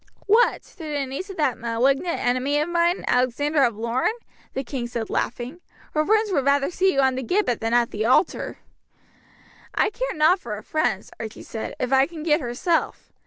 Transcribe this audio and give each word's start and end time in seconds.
"What! 0.25 0.63
to 0.63 0.77
the 0.79 1.05
niece 1.05 1.29
of 1.29 1.37
that 1.37 1.59
malignant 1.59 2.17
enemy 2.17 2.59
of 2.59 2.67
mine, 2.69 3.05
Alexander 3.07 3.61
of 3.63 3.77
Lorne?" 3.77 4.09
the 4.55 4.63
king 4.63 4.87
said 4.87 5.11
laughing. 5.11 5.61
"Her 5.93 6.03
friends 6.03 6.31
would 6.31 6.43
rather 6.43 6.71
see 6.71 6.93
you 6.93 7.01
on 7.01 7.13
the 7.13 7.21
gibbet 7.21 7.61
than 7.61 7.75
at 7.75 7.91
the 7.91 8.07
altar." 8.07 8.57
"I 9.75 9.91
care 9.91 10.15
nought 10.15 10.39
for 10.39 10.55
her 10.55 10.63
friends," 10.63 11.11
Archie 11.19 11.43
said, 11.43 11.75
"if 11.79 11.93
I 11.93 12.07
can 12.07 12.23
get 12.23 12.41
herself. 12.41 13.11